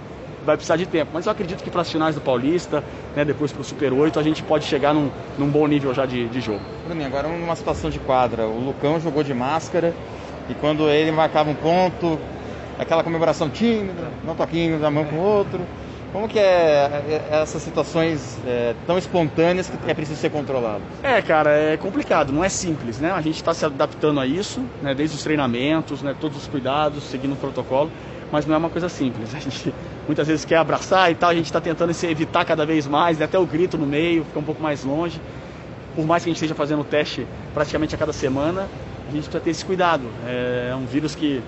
vai 0.46 0.56
precisar 0.56 0.76
de 0.76 0.86
tempo. 0.86 1.10
Mas 1.12 1.26
eu 1.26 1.32
acredito 1.32 1.62
que 1.62 1.70
para 1.70 1.82
as 1.82 1.90
finais 1.90 2.14
do 2.14 2.20
Paulista, 2.20 2.82
né, 3.14 3.24
depois 3.24 3.52
para 3.52 3.60
o 3.60 3.64
Super 3.64 3.92
8, 3.92 4.18
a 4.18 4.22
gente 4.22 4.42
pode 4.42 4.64
chegar 4.64 4.94
num, 4.94 5.10
num 5.36 5.48
bom 5.48 5.66
nível 5.66 5.92
já 5.92 6.06
de, 6.06 6.28
de 6.28 6.40
jogo. 6.40 6.60
Bruninho, 6.86 7.06
agora 7.06 7.28
uma 7.28 7.56
situação 7.56 7.90
de 7.90 7.98
quadra. 7.98 8.46
O 8.46 8.58
Lucão 8.58 8.98
jogou 9.00 9.22
de 9.22 9.34
máscara 9.34 9.92
e 10.48 10.54
quando 10.54 10.88
ele 10.88 11.10
marcava 11.10 11.50
um 11.50 11.54
ponto, 11.54 12.18
aquela 12.78 13.02
comemoração 13.02 13.50
tímida, 13.50 14.10
não 14.24 14.34
toquinho 14.34 14.78
da 14.78 14.90
mão 14.90 15.04
com 15.04 15.16
o 15.16 15.20
outro. 15.20 15.60
Como 16.12 16.28
que 16.28 16.38
é, 16.38 17.22
é 17.30 17.42
essas 17.42 17.60
situações 17.60 18.38
é, 18.46 18.74
tão 18.86 18.96
espontâneas 18.96 19.68
que 19.68 19.90
é 19.90 19.92
preciso 19.92 20.18
ser 20.18 20.30
controlado? 20.30 20.82
É, 21.02 21.20
cara, 21.20 21.50
é 21.50 21.76
complicado, 21.76 22.32
não 22.32 22.42
é 22.42 22.48
simples, 22.48 22.98
né? 22.98 23.10
A 23.10 23.20
gente 23.20 23.36
está 23.36 23.52
se 23.52 23.66
adaptando 23.66 24.20
a 24.20 24.26
isso, 24.26 24.62
né? 24.80 24.94
Desde 24.94 25.16
os 25.16 25.22
treinamentos, 25.22 26.02
né? 26.02 26.14
Todos 26.18 26.38
os 26.38 26.46
cuidados, 26.46 27.02
seguindo 27.04 27.32
o 27.32 27.36
protocolo, 27.36 27.90
mas 28.30 28.46
não 28.46 28.54
é 28.54 28.58
uma 28.58 28.70
coisa 28.70 28.88
simples. 28.88 29.34
A 29.36 29.40
gente 29.40 29.74
muitas 30.06 30.26
vezes 30.26 30.44
quer 30.44 30.56
abraçar 30.56 31.10
e 31.10 31.14
tal, 31.14 31.30
a 31.30 31.34
gente 31.34 31.46
está 31.46 31.60
tentando 31.60 31.92
se 31.92 32.06
evitar 32.06 32.44
cada 32.44 32.64
vez 32.64 32.86
mais, 32.86 33.18
né? 33.18 33.24
até 33.24 33.38
o 33.38 33.46
grito 33.46 33.76
no 33.76 33.86
meio, 33.86 34.24
ficar 34.24 34.40
um 34.40 34.44
pouco 34.44 34.62
mais 34.62 34.84
longe. 34.84 35.20
Por 35.94 36.06
mais 36.06 36.22
que 36.22 36.28
a 36.28 36.30
gente 36.30 36.36
esteja 36.36 36.54
fazendo 36.54 36.80
o 36.80 36.84
teste 36.84 37.26
praticamente 37.54 37.94
a 37.94 37.98
cada 37.98 38.12
semana, 38.12 38.68
a 39.08 39.12
gente 39.12 39.24
precisa 39.24 39.40
ter 39.40 39.50
esse 39.50 39.64
cuidado. 39.64 40.04
É 40.26 40.74
um 40.74 40.84
vírus 40.84 41.14
que 41.14 41.42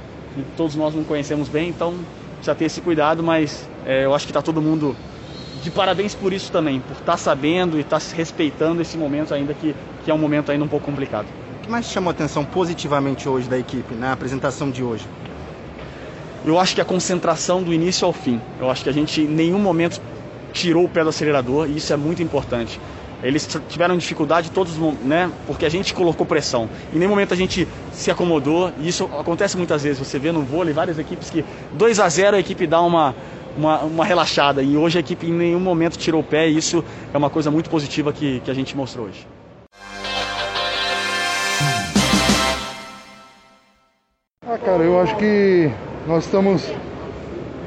todos 0.57 0.75
nós 0.75 0.95
não 0.95 1.05
conhecemos 1.05 1.49
bem, 1.49 1.69
então 1.69 1.95
precisa 2.37 2.55
ter 2.55 2.65
esse 2.65 2.81
cuidado, 2.81 3.23
mas 3.23 3.69
é, 3.85 4.05
eu 4.05 4.15
acho 4.15 4.27
que 4.27 4.31
está 4.31 4.41
todo 4.41 4.63
mundo 4.63 4.97
de 5.63 5.71
parabéns 5.71 6.15
por 6.15 6.33
isso 6.33 6.53
também, 6.53 6.81
por 6.81 6.93
estar 6.93 7.05
tá 7.05 7.17
sabendo 7.17 7.77
e 7.77 7.81
estar 7.81 8.01
tá 8.01 8.07
respeitando 8.15 8.81
esse 8.81 8.97
momento 8.97 9.35
ainda 9.35 9.53
que, 9.53 9.75
que 10.05 10.11
é 10.11 10.15
um 10.15 10.19
momento 10.19 10.51
ainda 10.53 10.65
um 10.65 10.69
pouco 10.69 10.87
complicado. 10.87 11.27
O 11.59 11.61
que 11.63 11.71
mais 11.71 11.87
chamou 11.87 12.11
atenção 12.11 12.45
positivamente 12.45 13.29
hoje 13.29 13.49
da 13.49 13.59
equipe, 13.59 13.95
na 13.95 14.13
apresentação 14.13 14.71
de 14.71 14.83
hoje? 14.83 15.07
Eu 16.49 16.59
acho 16.59 16.75
que 16.75 16.81
a 16.81 16.85
concentração 16.85 17.63
do 17.63 17.75
início 17.75 18.07
ao 18.07 18.13
fim. 18.13 18.41
Eu 18.59 18.71
acho 18.71 18.83
que 18.83 18.89
a 18.89 18.93
gente 18.93 19.21
em 19.21 19.27
nenhum 19.27 19.59
momento 19.59 20.01
tirou 20.51 20.85
o 20.85 20.89
pé 20.89 21.03
do 21.03 21.11
acelerador 21.11 21.69
e 21.69 21.77
isso 21.77 21.93
é 21.93 21.97
muito 21.97 22.23
importante. 22.23 22.81
Eles 23.23 23.47
tiveram 23.69 23.99
dificuldade 23.99 24.51
todos, 24.51 24.75
né? 25.05 25.31
Porque 25.47 25.67
a 25.67 25.69
gente 25.69 25.93
colocou 25.93 26.25
pressão. 26.25 26.67
Em 26.95 26.99
nenhum 26.99 27.11
momento 27.11 27.35
a 27.35 27.37
gente 27.37 27.69
se 27.93 28.11
acomodou. 28.11 28.73
E 28.81 28.89
isso 28.89 29.05
acontece 29.19 29.59
muitas 29.59 29.83
vezes. 29.83 29.99
Você 29.99 30.19
vê 30.19 30.33
no 30.33 30.41
vôlei 30.41 30.73
várias 30.73 30.99
equipes 30.99 31.29
que 31.29 31.45
2 31.75 32.01
a 32.01 32.09
0 32.09 32.37
a 32.39 32.41
equipe 32.41 32.67
dá 32.67 32.81
uma, 32.81 33.15
uma, 33.55 33.81
uma, 33.81 34.05
relaxada. 34.07 34.63
E 34.63 34.75
hoje 34.75 34.97
a 34.97 35.01
equipe 35.01 35.27
em 35.27 35.33
nenhum 35.33 35.61
momento 35.61 35.99
tirou 35.99 36.23
o 36.23 36.25
pé. 36.25 36.49
E 36.49 36.57
isso 36.57 36.83
é 37.13 37.19
uma 37.19 37.29
coisa 37.29 37.51
muito 37.51 37.69
positiva 37.69 38.11
que, 38.11 38.41
que 38.41 38.51
a 38.51 38.55
gente 38.55 38.75
mostrou 38.75 39.05
hoje. 39.05 39.27
Ah, 44.47 44.57
cara, 44.57 44.83
eu 44.83 44.99
acho 44.99 45.15
que 45.17 45.71
nós 46.09 46.25
estamos 46.25 46.69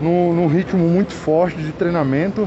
num, 0.01 0.33
num 0.33 0.47
ritmo 0.47 0.85
muito 0.89 1.13
forte 1.13 1.57
de 1.57 1.71
treinamento 1.71 2.45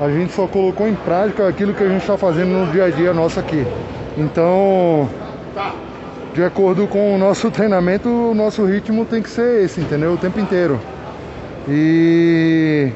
a 0.00 0.08
gente 0.08 0.32
só 0.32 0.46
colocou 0.46 0.86
em 0.86 0.94
prática 0.94 1.48
aquilo 1.48 1.74
que 1.74 1.82
a 1.82 1.88
gente 1.88 2.02
está 2.02 2.16
fazendo 2.16 2.50
no 2.50 2.70
dia 2.70 2.84
a 2.84 2.90
dia 2.90 3.12
nosso 3.12 3.40
aqui. 3.40 3.66
Então, 4.16 5.08
de 6.32 6.44
acordo 6.44 6.86
com 6.86 7.16
o 7.16 7.18
nosso 7.18 7.50
treinamento, 7.50 8.08
o 8.08 8.34
nosso 8.34 8.64
ritmo 8.64 9.04
tem 9.04 9.20
que 9.20 9.28
ser 9.28 9.64
esse, 9.64 9.80
entendeu? 9.80 10.12
O 10.12 10.16
tempo 10.16 10.38
inteiro. 10.38 10.78
E 11.68 12.92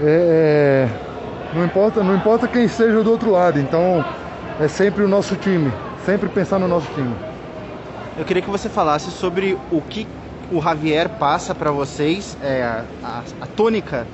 é, 0.00 0.04
é, 0.04 0.88
não 1.52 1.64
importa, 1.64 2.04
não 2.04 2.14
importa 2.14 2.46
quem 2.46 2.64
esteja 2.64 3.02
do 3.02 3.10
outro 3.10 3.32
lado. 3.32 3.58
Então, 3.58 4.04
é 4.60 4.68
sempre 4.68 5.02
o 5.02 5.08
nosso 5.08 5.34
time, 5.34 5.72
sempre 6.06 6.28
pensar 6.28 6.60
no 6.60 6.68
nosso 6.68 6.86
time. 6.94 7.12
Eu 8.16 8.24
queria 8.24 8.42
que 8.42 8.50
você 8.50 8.68
falasse 8.68 9.10
sobre 9.10 9.58
o 9.72 9.80
que 9.80 10.06
o 10.50 10.60
Javier 10.62 11.08
passa 11.08 11.54
para 11.54 11.70
vocês, 11.70 12.36
é, 12.42 12.62
a, 12.62 12.84
a, 13.02 13.22
a 13.42 13.46
tônica 13.46 14.06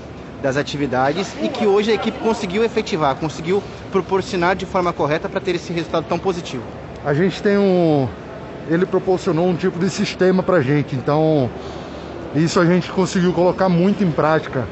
das 0.43 0.57
atividades 0.57 1.35
e 1.41 1.49
que 1.49 1.67
hoje 1.67 1.91
a 1.91 1.95
equipe 1.95 2.19
conseguiu 2.19 2.62
efetivar, 2.62 3.14
conseguiu 3.17 3.62
proporcionar 3.91 4.55
de 4.55 4.67
forma 4.67 4.93
correta 4.93 5.29
para 5.29 5.41
ter 5.41 5.55
esse 5.55 5.73
resultado 5.73 6.05
tão 6.07 6.19
positivo? 6.19 6.62
A 7.05 7.14
gente 7.14 7.43
tem 7.43 7.57
um. 7.57 8.09
Ele 8.69 8.85
proporcionou 8.85 9.47
um 9.49 9.55
tipo 9.55 9.79
de 9.79 9.88
sistema 9.88 10.43
para 10.43 10.57
a 10.57 10.61
gente, 10.62 10.97
então 10.97 11.50
isso 12.35 12.59
a 12.59 12.67
gente 12.67 12.91
conseguiu 12.91 13.33
colocar 13.33 13.69
muito 13.69 14.03
em 14.03 14.11
prática. 14.11 14.67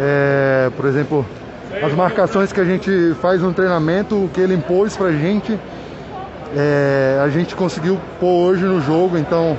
É, 0.00 0.70
por 0.76 0.86
exemplo, 0.86 1.26
as 1.82 1.92
marcações 1.92 2.52
que 2.52 2.60
a 2.60 2.64
gente 2.64 3.14
faz 3.20 3.40
no 3.40 3.52
treinamento, 3.52 4.16
o 4.16 4.28
que 4.28 4.40
ele 4.40 4.54
impôs 4.54 4.96
para 4.96 5.08
a 5.08 5.12
gente, 5.12 5.58
é, 6.56 7.20
a 7.22 7.28
gente 7.28 7.54
conseguiu 7.54 8.00
pôr 8.18 8.48
hoje 8.48 8.64
no 8.64 8.80
jogo, 8.80 9.18
então 9.18 9.56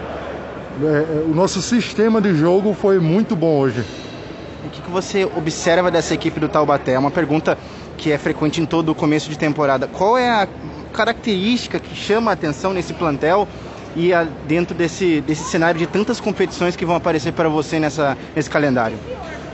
o 1.29 1.33
nosso 1.33 1.61
sistema 1.61 2.19
de 2.19 2.35
jogo 2.35 2.73
foi 2.73 2.99
muito 2.99 3.35
bom 3.35 3.59
hoje. 3.59 3.83
O 4.65 4.69
que, 4.69 4.81
que 4.81 4.89
você 4.89 5.23
observa 5.23 5.89
dessa 5.89 6.13
equipe 6.13 6.39
do 6.39 6.49
Taubaté? 6.49 6.93
É 6.93 6.99
uma 6.99 7.11
pergunta 7.11 7.57
que 7.97 8.11
é 8.11 8.17
frequente 8.17 8.61
em 8.61 8.65
todo 8.65 8.89
o 8.89 8.95
começo 8.95 9.29
de 9.29 9.37
temporada. 9.37 9.87
Qual 9.87 10.17
é 10.17 10.29
a 10.29 10.47
característica 10.91 11.79
que 11.79 11.95
chama 11.95 12.31
a 12.31 12.33
atenção 12.33 12.73
nesse 12.73 12.93
plantel 12.93 13.47
e 13.95 14.13
a, 14.13 14.25
dentro 14.47 14.75
desse, 14.75 15.21
desse 15.21 15.43
cenário 15.45 15.79
de 15.79 15.87
tantas 15.87 16.19
competições 16.19 16.75
que 16.75 16.85
vão 16.85 16.95
aparecer 16.95 17.31
para 17.31 17.47
você 17.47 17.79
nessa, 17.79 18.17
nesse 18.35 18.49
calendário? 18.49 18.97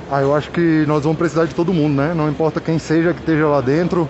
Ah, 0.10 0.22
eu 0.22 0.36
acho 0.36 0.50
que 0.50 0.86
nós 0.88 1.04
vamos 1.04 1.18
precisar 1.18 1.46
de 1.46 1.54
todo 1.54 1.74
mundo, 1.74 2.02
né? 2.02 2.14
Não 2.16 2.30
importa 2.30 2.60
quem 2.60 2.80
seja 2.80 3.14
que 3.14 3.20
esteja 3.20 3.48
lá 3.48 3.62
dentro. 3.62 4.10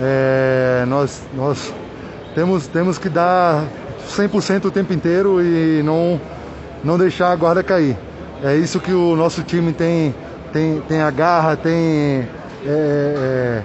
É, 0.00 0.84
nós, 0.88 1.22
nós 1.34 1.72
temos, 2.34 2.66
temos 2.66 2.98
que 2.98 3.08
dar 3.08 3.64
100% 4.08 4.66
o 4.66 4.70
tempo 4.70 4.92
inteiro 4.92 5.42
e 5.42 5.82
não, 5.82 6.20
não 6.82 6.98
deixar 6.98 7.30
a 7.30 7.36
guarda 7.36 7.62
cair. 7.62 7.96
É 8.42 8.56
isso 8.56 8.80
que 8.80 8.92
o 8.92 9.14
nosso 9.14 9.42
time 9.42 9.72
tem, 9.72 10.14
tem, 10.52 10.80
tem 10.88 11.00
a 11.00 11.10
garra, 11.10 11.56
tem 11.56 12.28
é, 12.64 12.66
é, 12.66 13.62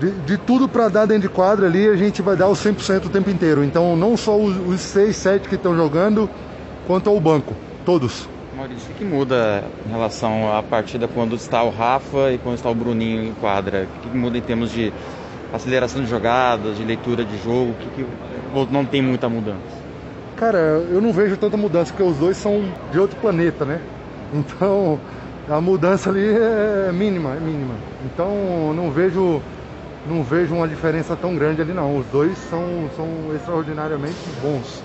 de, 0.00 0.10
de, 0.10 0.38
tudo 0.38 0.68
para 0.68 0.88
dar 0.88 1.06
dentro 1.06 1.22
de 1.22 1.28
quadra 1.28 1.66
ali, 1.66 1.88
a 1.88 1.96
gente 1.96 2.22
vai 2.22 2.36
dar 2.36 2.48
o 2.48 2.52
100% 2.52 3.06
o 3.06 3.08
tempo 3.08 3.30
inteiro. 3.30 3.64
Então, 3.64 3.96
não 3.96 4.16
só 4.16 4.36
os, 4.36 4.56
os 4.66 4.80
6, 4.80 5.16
7 5.16 5.48
que 5.48 5.54
estão 5.54 5.76
jogando, 5.76 6.28
quanto 6.86 7.10
ao 7.10 7.20
banco, 7.20 7.54
todos. 7.84 8.28
Maurício, 8.56 8.90
o 8.90 8.94
que 8.94 9.04
muda 9.04 9.64
em 9.86 9.90
relação 9.90 10.54
à 10.56 10.62
partida 10.62 11.06
quando 11.06 11.36
está 11.36 11.62
o 11.62 11.70
Rafa 11.70 12.32
e 12.32 12.38
quando 12.38 12.56
está 12.56 12.70
o 12.70 12.74
Bruninho 12.74 13.22
em 13.22 13.34
quadra? 13.34 13.86
O 13.96 14.08
que 14.08 14.16
muda 14.16 14.38
em 14.38 14.40
termos 14.40 14.70
de 14.70 14.92
aceleração 15.52 16.02
de 16.02 16.08
jogadas, 16.08 16.76
de 16.76 16.84
leitura 16.84 17.24
de 17.24 17.36
jogo? 17.42 17.70
O 17.70 17.74
que, 17.74 17.88
que 17.90 18.72
não 18.72 18.84
tem 18.84 19.02
muita 19.02 19.28
mudança? 19.28 19.86
Cara, 20.36 20.58
eu 20.58 21.00
não 21.00 21.12
vejo 21.12 21.36
tanta 21.36 21.56
mudança, 21.56 21.92
porque 21.92 22.02
os 22.02 22.16
dois 22.16 22.36
são 22.36 22.64
de 22.92 22.98
outro 22.98 23.16
planeta, 23.20 23.64
né? 23.64 23.80
Então 24.34 24.98
a 25.48 25.60
mudança 25.60 26.10
ali 26.10 26.26
é 26.28 26.90
mínima, 26.92 27.34
é 27.36 27.40
mínima. 27.40 27.74
Então 28.04 28.74
não 28.74 28.90
vejo 28.90 29.40
não 30.08 30.22
vejo 30.22 30.54
uma 30.54 30.68
diferença 30.68 31.16
tão 31.16 31.34
grande 31.34 31.60
ali 31.60 31.72
não. 31.72 31.96
Os 31.96 32.06
dois 32.06 32.36
são, 32.50 32.88
são 32.96 33.08
extraordinariamente 33.34 34.16
bons. 34.40 34.82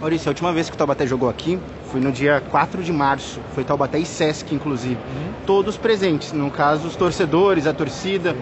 Maurício, 0.00 0.28
a 0.28 0.30
última 0.30 0.52
vez 0.52 0.68
que 0.68 0.74
o 0.74 0.78
Taubaté 0.78 1.06
jogou 1.06 1.28
aqui 1.28 1.58
foi 1.90 2.00
no 2.00 2.10
dia 2.10 2.42
4 2.50 2.82
de 2.82 2.92
março. 2.92 3.40
Foi 3.54 3.62
Taubaté 3.62 3.98
e 3.98 4.06
Sesc, 4.06 4.52
inclusive. 4.54 4.96
Uhum. 4.96 5.32
Todos 5.46 5.76
presentes, 5.76 6.32
no 6.32 6.50
caso, 6.50 6.88
os 6.88 6.96
torcedores, 6.96 7.66
a 7.66 7.72
torcida. 7.72 8.34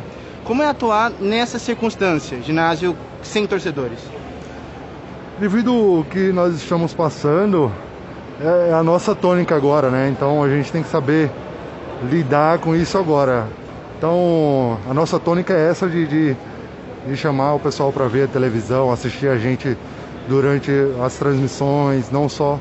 Como 0.44 0.62
é 0.62 0.68
atuar 0.68 1.11
nessa 1.20 1.59
circunstância, 1.59 2.40
ginásio 2.42 2.97
sem 3.23 3.47
torcedores? 3.47 3.99
Devido 5.38 5.70
ao 5.70 6.04
que 6.04 6.32
nós 6.32 6.54
estamos 6.54 6.92
passando, 6.92 7.70
é, 8.40 8.70
é 8.70 8.75
a 8.75 8.82
nossa 8.82 9.14
tônica 9.14 9.54
agora, 9.54 9.90
né? 9.90 10.09
Então 10.09 10.42
a 10.42 10.49
gente 10.49 10.73
tem 10.73 10.82
que 10.82 10.88
saber 10.88 11.30
lidar 12.11 12.59
com 12.59 12.75
isso 12.75 12.97
agora. 12.99 13.47
Então 13.97 14.78
a 14.88 14.94
nossa 14.94 15.18
tônica 15.18 15.52
é 15.52 15.68
essa 15.70 15.88
de, 15.88 16.06
de, 16.06 16.37
de 17.06 17.16
chamar 17.16 17.54
o 17.54 17.61
pessoal 17.61 17.92
para 17.92 18.06
ver 18.09 18.25
a 18.25 18.28
televisão, 18.28 18.90
assistir 18.90 19.28
a 19.28 19.37
gente 19.37 19.76
durante 20.28 20.70
as 21.04 21.14
transmissões, 21.14 22.11
não 22.11 22.28
só 22.28 22.59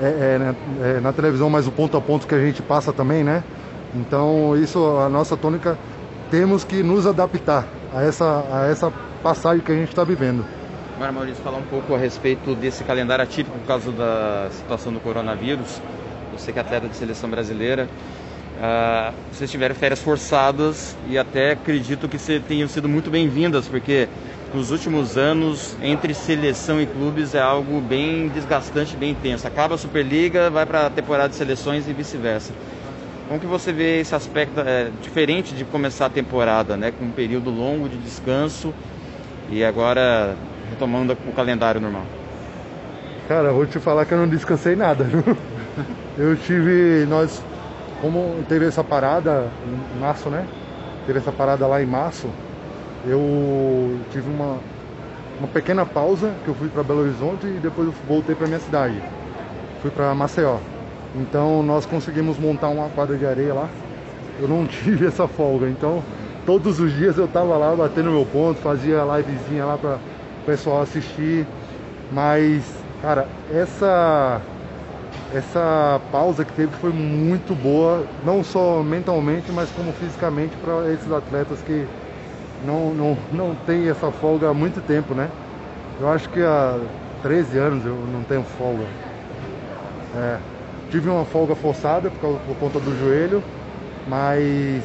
é, 0.00 0.06
é, 0.06 0.38
né, 0.38 0.56
é, 0.82 1.00
na 1.00 1.12
televisão, 1.12 1.48
mas 1.48 1.66
o 1.66 1.70
ponto 1.70 1.96
a 1.96 2.00
ponto 2.00 2.26
que 2.26 2.34
a 2.34 2.40
gente 2.40 2.60
passa 2.62 2.92
também, 2.92 3.22
né? 3.22 3.44
Então 3.94 4.56
isso, 4.56 4.98
a 4.98 5.08
nossa 5.08 5.36
tônica, 5.36 5.78
temos 6.30 6.64
que 6.64 6.82
nos 6.82 7.06
adaptar 7.06 7.66
a 7.94 8.02
essa, 8.02 8.44
a 8.50 8.66
essa 8.66 8.92
passagem 9.22 9.62
que 9.62 9.72
a 9.72 9.74
gente 9.74 9.88
está 9.88 10.04
vivendo. 10.04 10.44
Agora, 10.96 11.10
Maurício, 11.10 11.42
falar 11.42 11.58
um 11.58 11.62
pouco 11.62 11.94
a 11.94 11.98
respeito 11.98 12.54
desse 12.54 12.84
calendário 12.84 13.24
atípico 13.24 13.58
por 13.58 13.66
causa 13.66 13.90
da 13.90 14.48
situação 14.52 14.92
do 14.92 15.00
coronavírus. 15.00 15.80
Você 16.32 16.52
que 16.52 16.58
é 16.58 16.62
atleta 16.62 16.88
de 16.88 16.96
seleção 16.96 17.28
brasileira, 17.28 17.88
uh, 18.58 19.12
vocês 19.32 19.50
tiveram 19.50 19.74
férias 19.74 20.00
forçadas 20.00 20.96
e 21.08 21.18
até 21.18 21.52
acredito 21.52 22.08
que 22.08 22.18
tenham 22.40 22.68
sido 22.68 22.88
muito 22.88 23.10
bem-vindas, 23.10 23.66
porque 23.66 24.08
nos 24.54 24.70
últimos 24.70 25.16
anos, 25.16 25.76
entre 25.82 26.14
seleção 26.14 26.80
e 26.80 26.86
clubes, 26.86 27.34
é 27.34 27.40
algo 27.40 27.80
bem 27.80 28.28
desgastante, 28.28 28.96
bem 28.96 29.10
intenso. 29.10 29.46
Acaba 29.48 29.74
a 29.74 29.78
Superliga, 29.78 30.48
vai 30.48 30.64
para 30.64 30.86
a 30.86 30.90
temporada 30.90 31.30
de 31.30 31.34
seleções 31.34 31.88
e 31.88 31.92
vice-versa. 31.92 32.52
Como 33.26 33.40
que 33.40 33.46
você 33.46 33.72
vê 33.72 34.00
esse 34.00 34.14
aspecto 34.14 34.60
é, 34.60 34.90
diferente 35.00 35.54
de 35.54 35.64
começar 35.64 36.06
a 36.06 36.10
temporada, 36.10 36.76
né, 36.76 36.92
com 36.92 37.06
um 37.06 37.10
período 37.10 37.50
longo 37.50 37.88
de 37.88 37.96
descanso 37.96 38.74
e 39.48 39.64
agora 39.64 40.36
retomando 40.70 41.16
o 41.26 41.32
calendário 41.32 41.80
normal? 41.80 42.04
Cara, 43.26 43.52
vou 43.52 43.66
te 43.66 43.78
falar 43.80 44.04
que 44.04 44.12
eu 44.12 44.18
não 44.18 44.28
descansei 44.28 44.76
nada. 44.76 45.06
eu 46.18 46.36
tive. 46.36 47.06
Nós. 47.06 47.42
Como 48.00 48.44
teve 48.46 48.66
essa 48.66 48.84
parada 48.84 49.48
em 49.66 49.98
março, 49.98 50.28
né? 50.28 50.46
Teve 51.06 51.20
essa 51.20 51.32
parada 51.32 51.66
lá 51.66 51.82
em 51.82 51.86
março. 51.86 52.28
Eu 53.06 53.98
tive 54.10 54.28
uma, 54.28 54.58
uma 55.38 55.48
pequena 55.48 55.86
pausa 55.86 56.34
que 56.44 56.48
eu 56.48 56.54
fui 56.54 56.68
para 56.68 56.82
Belo 56.82 57.00
Horizonte 57.00 57.46
e 57.46 57.60
depois 57.60 57.86
eu 57.86 57.94
voltei 58.06 58.34
para 58.34 58.46
minha 58.46 58.60
cidade. 58.60 59.02
Fui 59.80 59.90
para 59.90 60.14
Maceió. 60.14 60.58
Então 61.14 61.62
nós 61.62 61.86
conseguimos 61.86 62.38
montar 62.38 62.68
uma 62.68 62.88
quadra 62.88 63.16
de 63.16 63.26
areia 63.26 63.54
lá 63.54 63.68
eu 64.38 64.48
não 64.48 64.66
tive 64.66 65.06
essa 65.06 65.26
folga. 65.26 65.68
Então, 65.68 66.02
todos 66.46 66.80
os 66.80 66.92
dias 66.92 67.16
eu 67.16 67.28
tava 67.28 67.56
lá 67.56 67.74
batendo 67.74 68.10
meu 68.10 68.26
ponto, 68.26 68.60
fazia 68.60 69.02
livezinha 69.16 69.64
lá 69.64 69.78
para 69.78 69.96
o 69.96 70.46
pessoal 70.46 70.82
assistir. 70.82 71.46
Mas, 72.12 72.62
cara, 73.00 73.28
essa 73.52 74.40
essa 75.32 76.00
pausa 76.12 76.44
que 76.44 76.52
teve 76.52 76.72
foi 76.76 76.92
muito 76.92 77.56
boa, 77.56 78.04
não 78.24 78.44
só 78.44 78.84
mentalmente, 78.84 79.50
mas 79.50 79.68
como 79.70 79.92
fisicamente 79.92 80.54
para 80.58 80.92
esses 80.92 81.10
atletas 81.10 81.58
que 81.62 81.86
não, 82.64 82.94
não, 82.94 83.18
não 83.32 83.54
tem 83.66 83.88
essa 83.88 84.12
folga 84.12 84.48
há 84.50 84.54
muito 84.54 84.80
tempo, 84.80 85.12
né? 85.12 85.28
Eu 86.00 86.08
acho 86.08 86.28
que 86.28 86.40
há 86.40 86.78
13 87.22 87.58
anos 87.58 87.84
eu 87.84 87.96
não 88.12 88.22
tenho 88.22 88.44
folga. 88.44 88.84
É, 90.16 90.38
tive 90.94 91.10
uma 91.10 91.24
folga 91.24 91.56
forçada 91.56 92.08
por, 92.08 92.20
causa, 92.20 92.38
por 92.46 92.56
conta 92.56 92.78
do 92.78 92.96
joelho, 93.00 93.42
mas 94.06 94.84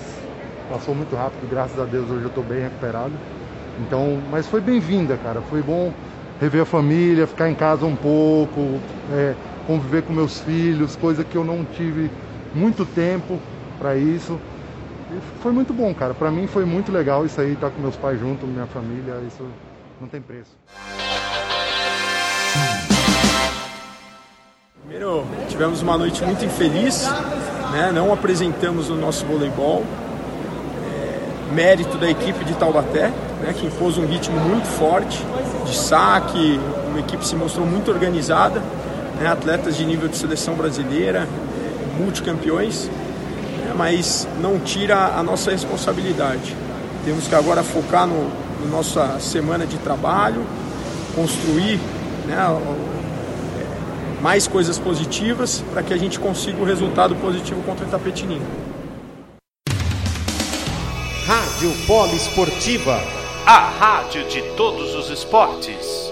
passou 0.68 0.96
muito 0.96 1.16
rápido, 1.16 1.48
graças 1.48 1.80
a 1.80 1.86
Deus 1.86 2.10
hoje 2.10 2.24
eu 2.24 2.30
estou 2.30 2.44
bem 2.44 2.62
recuperado. 2.62 3.12
Então, 3.80 4.20
mas 4.32 4.48
foi 4.48 4.60
bem-vinda, 4.60 5.18
cara. 5.18 5.40
Foi 5.42 5.62
bom 5.62 5.94
rever 6.42 6.64
a 6.64 6.66
família, 6.66 7.28
ficar 7.28 7.48
em 7.48 7.54
casa 7.54 7.86
um 7.86 7.96
pouco, 7.96 8.80
é, 9.12 9.36
conviver 9.68 10.02
com 10.02 10.12
meus 10.12 10.40
filhos, 10.40 10.96
coisa 10.96 11.24
que 11.24 11.36
eu 11.36 11.44
não 11.44 11.64
tive 11.64 12.10
muito 12.56 12.86
tempo 12.86 13.38
para 13.78 13.96
isso. 13.96 14.40
E 15.12 15.42
foi 15.44 15.52
muito 15.52 15.76
bom, 15.76 15.94
cara. 15.94 16.16
Para 16.16 16.32
mim 16.32 16.48
foi 16.48 16.66
muito 16.66 16.92
legal 16.92 17.24
isso 17.24 17.40
aí, 17.40 17.54
estar 17.54 17.70
tá 17.70 17.76
com 17.76 17.84
meus 17.84 17.96
pais 17.96 18.20
junto, 18.20 18.48
minha 18.48 18.66
família, 18.66 19.22
isso 19.28 19.46
não 20.02 20.08
tem 20.08 20.20
preço. 20.20 20.58
Primeiro, 24.90 25.24
tivemos 25.48 25.84
uma 25.84 25.96
noite 26.00 26.24
muito 26.24 26.44
infeliz, 26.44 27.08
né? 27.72 27.92
não 27.94 28.12
apresentamos 28.12 28.90
o 28.90 28.96
nosso 28.96 29.24
voleibol. 29.24 29.86
É, 30.84 31.54
mérito 31.54 31.96
da 32.00 32.10
equipe 32.10 32.44
de 32.44 32.56
Taubaté, 32.56 33.14
né? 33.40 33.54
que 33.56 33.68
impôs 33.68 34.00
um 34.00 34.08
ritmo 34.08 34.40
muito 34.40 34.66
forte 34.66 35.24
de 35.64 35.76
saque, 35.76 36.60
uma 36.90 37.00
equipe 37.02 37.24
se 37.24 37.36
mostrou 37.36 37.68
muito 37.68 37.92
organizada, 37.92 38.64
né? 39.20 39.28
atletas 39.28 39.78
de 39.78 39.86
nível 39.86 40.08
de 40.08 40.18
seleção 40.18 40.56
brasileira, 40.56 41.28
multicampeões, 42.00 42.86
né? 42.86 43.76
mas 43.78 44.28
não 44.42 44.58
tira 44.58 45.14
a 45.16 45.22
nossa 45.22 45.52
responsabilidade. 45.52 46.56
Temos 47.06 47.28
que 47.28 47.36
agora 47.36 47.62
focar 47.62 48.08
no, 48.08 48.24
no 48.60 48.72
nossa 48.72 49.20
semana 49.20 49.68
de 49.68 49.78
trabalho, 49.78 50.44
construir 51.14 51.80
né, 52.26 52.38
mais 54.22 54.48
coisas 54.48 54.78
positivas 54.78 55.64
para 55.72 55.84
que 55.84 55.94
a 55.94 55.98
gente 55.98 56.20
consiga 56.20 56.62
o 56.62 56.66
resultado 56.66 57.16
positivo 57.16 57.62
contra 57.64 57.86
o 57.86 57.88
Itapetininga. 57.88 58.46
Rádio 61.26 61.72
Poliesportiva, 61.86 63.00
a 63.46 63.60
rádio 63.60 64.28
de 64.28 64.42
todos 64.56 64.96
os 64.96 65.10
esportes. 65.10 66.09